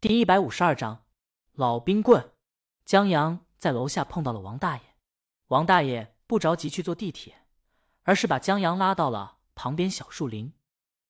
[0.00, 1.04] 第一百五十二章，
[1.52, 2.32] 老冰棍。
[2.86, 4.82] 江阳在楼下碰到了王大爷，
[5.48, 7.42] 王大爷不着急去坐地铁，
[8.04, 10.54] 而是把江阳拉到了旁边小树林。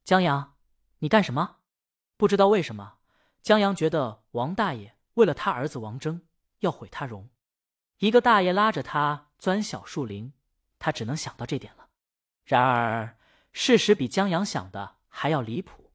[0.03, 0.57] 江阳，
[0.99, 1.59] 你干什么？
[2.17, 2.95] 不知道为什么，
[3.41, 6.23] 江阳觉得王大爷为了他儿子王峥
[6.59, 7.31] 要毁他容。
[7.99, 10.33] 一个大爷拉着他钻小树林，
[10.81, 11.91] 他只能想到这点了。
[12.43, 13.17] 然而，
[13.53, 15.93] 事实比江阳想的还要离谱。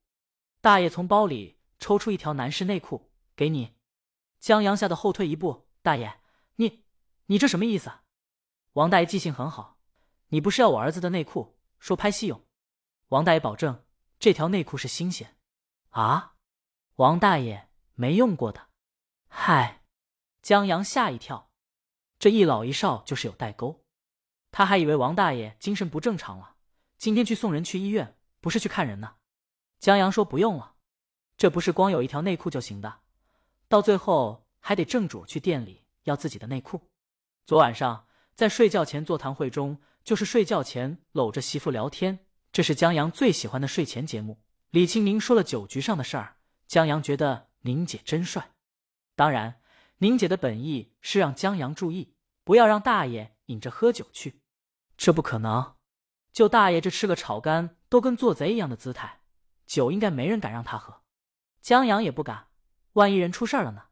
[0.62, 1.55] 大爷从包里。
[1.78, 3.76] 抽出一条男士内裤给你，
[4.38, 5.68] 江阳吓得后退一步。
[5.82, 6.20] 大爷，
[6.56, 6.84] 你
[7.26, 7.92] 你这什么意思？
[8.72, 9.78] 王大爷记性很好，
[10.28, 12.44] 你不是要我儿子的内裤，说拍戏用？
[13.08, 13.84] 王大爷保证
[14.18, 15.36] 这条内裤是新鲜。
[15.90, 16.34] 啊？
[16.96, 18.68] 王大爷没用过的。
[19.28, 19.84] 嗨，
[20.42, 21.50] 江阳吓一跳，
[22.18, 23.84] 这一老一少就是有代沟。
[24.50, 26.56] 他还以为王大爷精神不正常了，
[26.96, 29.16] 今天去送人去医院，不是去看人呢。
[29.78, 30.75] 江阳说不用了。
[31.36, 33.00] 这不是光有一条内裤就行的，
[33.68, 36.80] 到最后还得正主去店里要自己的内裤。
[37.44, 42.18] 昨晚上在睡觉前座谈会中，就是睡觉前搂着媳妇聊天，
[42.52, 44.38] 这是江阳最喜欢的睡前节目。
[44.70, 48.50] 李清明说了酒局上的事儿，江阳觉得宁姐真帅。
[49.14, 49.60] 当然，
[49.98, 52.14] 宁姐的本意是让江阳注意，
[52.44, 54.40] 不要让大爷引着喝酒去。
[54.96, 55.74] 这不可能，
[56.32, 59.20] 就大爷这吃个炒肝都跟做贼一样的姿态，
[59.66, 61.02] 酒应该没人敢让他喝。
[61.66, 62.46] 江阳也不敢，
[62.92, 63.86] 万一人出事了呢？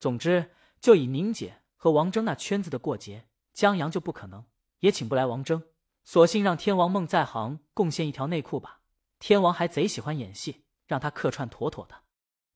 [0.00, 4.44] 总之，就以宁姐和王峥那圈子的过节，江阳就不可能，
[4.80, 5.62] 也请不来王峥。
[6.04, 8.80] 索性让天王孟在行贡献一条内裤吧。
[9.20, 11.94] 天王还贼喜欢演戏，让他客串妥妥的。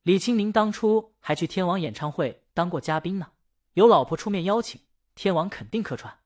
[0.02, 3.30] 李清明当初还去天王演唱会当过嘉宾呢，
[3.74, 4.80] 有老婆出面邀请，
[5.14, 6.18] 天王肯定客串。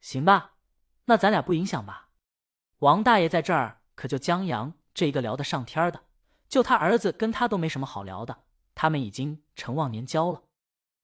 [0.00, 0.54] 行吧，
[1.04, 2.08] 那咱俩不影响吧？
[2.78, 6.04] 王大爷在这儿，可就江阳这一个聊得上天的。
[6.48, 10.44] 就他儿子跟他都没什么好聊的，他们已经成忘年交了。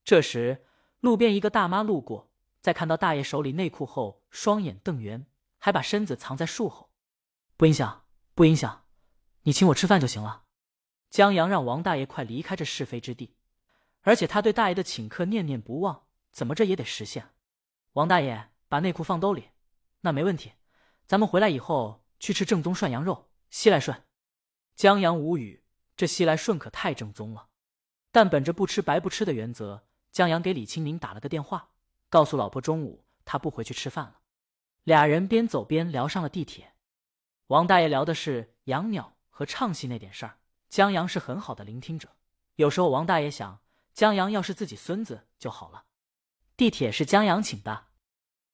[0.03, 0.65] 这时，
[0.99, 5.25] 路边一个大妈路过，在看到大爷手里内裤后，双眼瞪圆，
[5.57, 6.91] 还把身子藏在树后。
[7.57, 8.85] 不影响，不影响，
[9.43, 10.43] 你请我吃饭就行了。
[11.09, 13.35] 江阳让王大爷快离开这是非之地，
[14.01, 17.31] 而且他对大爷的请客念念不忘，怎么着也得实现。
[17.93, 19.49] 王大爷把内裤放兜里，
[20.01, 20.53] 那没问题。
[21.05, 24.03] 咱们回来以后去吃正宗涮羊肉，西来顺。
[24.81, 25.63] 江阳无语，
[25.95, 27.49] 这西来顺可太正宗了。
[28.11, 31.69] 但本着不吃白不吃的原则，江阳给李清明打了个电话，
[32.09, 34.21] 告诉老婆中午他不回去吃饭了。
[34.85, 36.73] 俩人边走边聊上了地铁。
[37.45, 42.09] 王大爷聊的是养鸟和唱戏那点事儿，江阳是很好的聆听者。
[42.55, 43.59] 有时候王大爷想，
[43.93, 45.83] 江阳要是自己孙子就好了。
[46.57, 47.89] 地铁是江阳请的，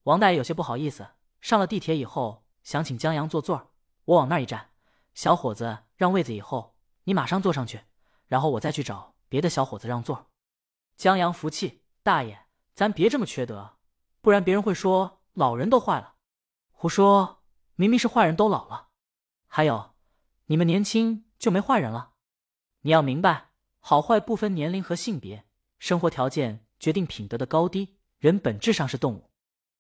[0.04, 1.08] 王大爷有些不好意思。
[1.40, 3.72] 上了地铁以后，想请江阳坐座
[4.04, 4.72] 我往那一站。
[5.14, 7.82] 小伙子让位子以后，你马上坐上去，
[8.28, 10.30] 然后我再去找别的小伙子让座。
[10.96, 13.78] 江阳服气，大爷，咱别这么缺德，
[14.22, 16.16] 不然别人会说老人都坏了。
[16.72, 17.44] 胡说，
[17.76, 18.90] 明明是坏人都老了。
[19.48, 19.96] 还有，
[20.46, 22.14] 你们年轻就没坏人了？
[22.82, 25.46] 你要明白，好坏不分年龄和性别，
[25.80, 27.98] 生活条件决定品德的高低。
[28.20, 29.32] 人本质上是动物。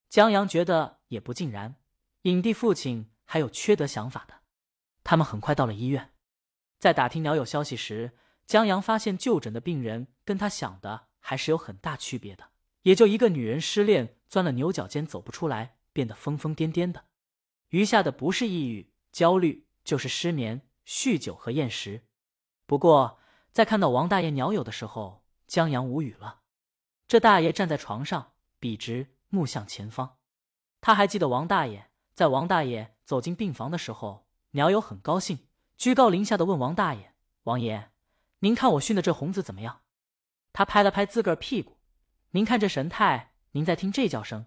[0.10, 1.76] 江阳觉得也不尽然，
[2.24, 4.37] 影帝父亲还有缺德想法的。
[5.10, 6.12] 他们很快到了医院，
[6.80, 8.12] 在打听鸟友消息时，
[8.46, 12.50] 江阳发现就诊的病人跟他想的还是有很大区别的。
[12.82, 17.06] 也就一个女人失恋，钻了牛角尖走不出来，变得疯疯癫癫的，
[17.70, 22.04] 余下的不是抑郁、焦虑，就是失眠、酗酒和厌食。
[22.66, 23.18] 不过，
[23.54, 26.42] 在看到王大爷鸟友的时候，江阳无语了。
[27.08, 30.18] 这大爷站在床上，笔直，目向前方。
[30.82, 34.27] 他还记得王大爷，在王大爷走进病房的时候。
[34.52, 35.48] 鸟友很高兴，
[35.78, 37.14] 居高临下的问王大爷
[37.44, 37.92] ：“王爷，
[38.40, 39.82] 您看我训的这红子怎么样？”
[40.54, 41.78] 他拍了拍自个儿屁股
[42.32, 44.46] ：“您看这神态，您在听这叫声？”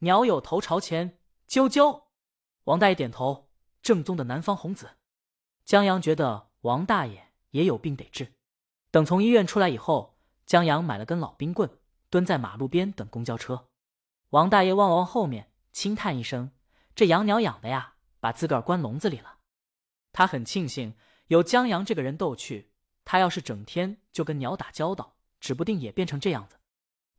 [0.00, 2.04] 鸟友头朝前：“啾啾。”
[2.64, 3.48] 王大爷点头
[3.82, 4.90] ：“正宗的南方红子。”
[5.64, 8.34] 江阳觉得王大爷也有病得治。
[8.90, 11.70] 等从医院出来以后，江阳买了根老冰棍，
[12.10, 13.68] 蹲在马路边等公交车。
[14.30, 16.52] 王大爷望望后面，轻叹一声
[16.94, 19.38] ：“这养鸟养的呀。”把自个儿关笼子里了，
[20.12, 20.94] 他很庆幸
[21.26, 22.70] 有江阳这个人逗趣。
[23.04, 26.54] 他要是整天就跟鸟打交道，指不定也变成这样子。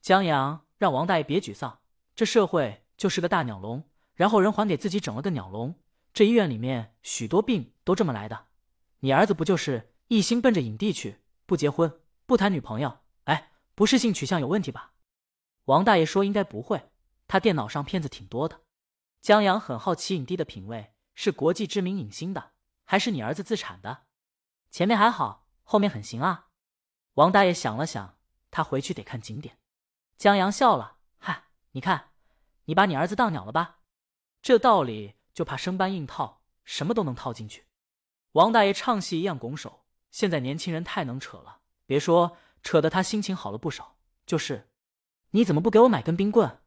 [0.02, 1.82] 江阳让王大爷别沮丧，
[2.16, 3.84] 这社会就是个大鸟笼，
[4.14, 5.76] 然后人还给自己整了个鸟笼。
[6.14, 8.46] 这医院里面许多病都这么来的。
[9.02, 13.00] 你儿子不就是一心奔着影帝去，不结婚，不谈女朋友？
[13.26, 14.94] 哎，不是性取向有问题吧？
[15.66, 16.92] 王大爷说应该不会，
[17.28, 18.62] 他电脑上骗子挺多的。
[19.22, 20.93] 江阳很好奇影帝的品味。
[21.16, 24.06] 是国际知名影星的，还是你儿子自产的？
[24.72, 26.50] 前面还好，后面很行啊。
[27.14, 28.18] 王大爷想了想，
[28.50, 29.60] 他回去得看景点。
[30.18, 32.12] 江阳笑了：“嗨，你看，
[32.66, 33.80] 你把你儿子当鸟了吧？
[34.42, 37.66] 这道理就怕生搬硬套，什么都能套进去。”
[38.34, 43.98] 王大爷唱戏一样拱手：“现在年轻人太能扯了，别说扯得他心情好了不少。
[44.26, 44.72] 就是，
[45.32, 46.62] 你怎么不给我买根冰棍？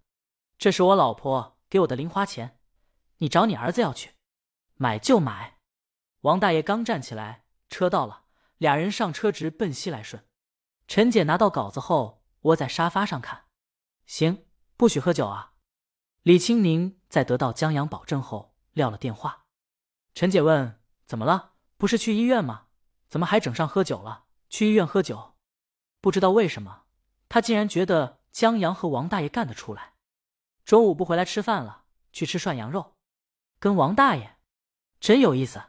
[0.59, 2.61] 这是我老婆给我的零花钱，
[3.19, 4.16] 你找你儿子要去，
[4.77, 5.59] 买就买。”
[6.23, 8.25] 王大爷刚站起来，车到了，
[8.59, 10.25] 俩人上车直奔西来顺。
[10.89, 13.47] 陈姐拿到稿子后，窝在沙发上看。
[14.07, 14.47] 行，
[14.77, 15.53] 不许喝酒啊！
[16.23, 19.47] 李青宁在得到江阳保证后撂了电话。
[20.15, 21.53] 陈姐问：“怎么了？
[21.77, 22.67] 不是去医院吗？
[23.09, 24.25] 怎么还整上喝酒了？
[24.49, 25.37] 去医院喝酒？
[26.01, 26.85] 不知道为什么，
[27.29, 29.95] 他竟然觉得江阳和王大爷干得出来。
[30.65, 32.97] 中午不回来吃饭了，去吃涮羊肉，
[33.59, 34.36] 跟王大爷，
[35.01, 35.63] 真有意思。”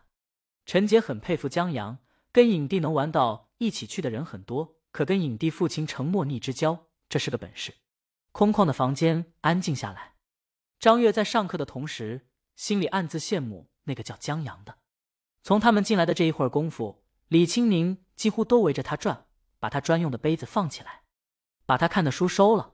[0.65, 1.99] 陈姐很佩服江阳，
[2.31, 4.75] 跟影帝能玩到一起去的人很多。
[4.91, 7.75] 可跟影帝父亲成莫逆之交，这是个本事。
[8.31, 10.15] 空旷的房间安静下来。
[10.79, 14.79] 张月在上课的同时，心里暗自羡慕那个叫江阳的。
[15.43, 19.27] 从他们进来的这一会儿功夫，李青宁几乎都围着他转，
[19.59, 21.03] 把他专用的杯子放起来，
[21.65, 22.73] 把他看的书收了，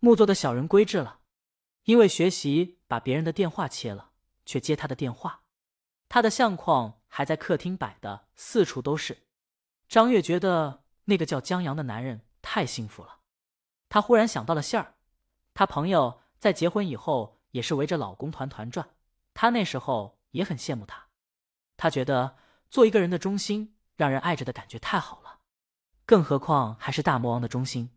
[0.00, 1.20] 木作的小人归置了。
[1.84, 4.10] 因为学习，把别人的电话切了，
[4.44, 5.41] 却接他的电话。
[6.12, 9.22] 他的相框还在客厅摆的四处都是。
[9.88, 10.80] 张月觉得。
[11.06, 13.18] 那个叫江阳的男人太幸福了，
[13.88, 14.94] 他忽然想到了杏儿，
[15.52, 18.90] 他朋友在结婚以后也是围着老公团团转，
[19.34, 21.08] 他那时候也很羡慕他。
[21.76, 22.36] 他觉得
[22.70, 25.40] 做一个人的中心，让人爱着的感觉太好了，
[26.06, 27.90] 更何况还是大魔王的中心。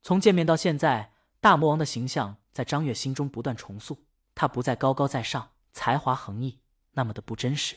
[0.00, 6.62] 从见面到现在，大魔王的形象在张月心中不断重塑，他不再高高在上、才华横溢，
[7.00, 7.76] 那么的不真实。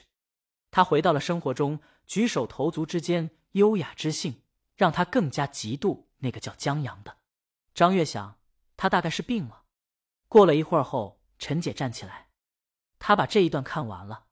[0.70, 4.42] 他回到了生活中，举手投足之间优雅知性。
[4.76, 7.18] 让他更加嫉妒那个叫江阳的
[7.76, 8.40] 张月想，
[8.76, 9.66] 他大概是病了。
[10.28, 12.30] 过了一会儿后，陈姐站起来，
[12.98, 14.26] 她把这一段看完了。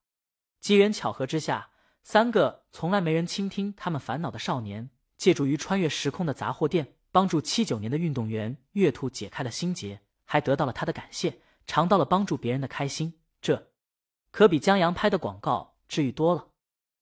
[0.59, 1.69] 机缘巧合之下，
[2.01, 13.21] 三个从来没人倾听他们烦恼的少年，借助于穿越时空的杂货店，帮助七九年的运动员月兔解开了心结，还得到了他的感谢，尝到了帮助别人的开心。
[13.39, 13.70] 这
[14.31, 16.47] 可比江阳拍的广告治愈多了。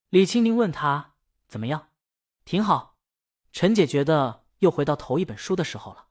[0.09, 1.13] 李青宁问他
[1.47, 1.89] 怎么样，
[2.43, 2.97] 挺好。
[3.51, 6.07] 陈姐觉得又回到头一本书的时候了。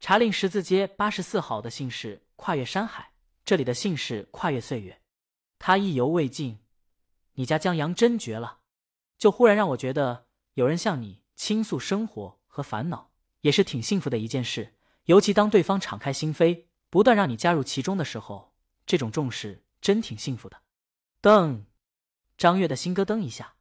[0.00, 3.12] 茶令十字街八十四号的姓氏跨越山海，
[3.44, 5.00] 这里的姓氏跨越岁月。
[5.58, 6.60] 他意犹未尽，
[7.34, 8.58] 你家江阳真绝了，
[9.16, 13.10] 就忽然让我觉得有人向你倾诉生活和烦恼，
[13.40, 14.76] 也是挺幸福的一件事。
[15.06, 18.54] 尤其当对方敞开心扉，不断让你加入其中的时候，
[18.86, 20.62] 这种重视真挺幸福的。
[21.22, 21.64] 噔，
[22.36, 23.54] 张月的心咯噔一下。